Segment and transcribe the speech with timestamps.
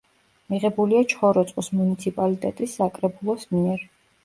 [0.53, 3.89] მიღებულია ჩხოროწყუს მუნიციპალიტეტის საკრებულოს მიერ.